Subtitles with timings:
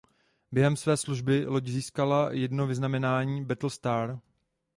[0.51, 4.19] Během své služby loď získala jedno vyznamenání "Battle star".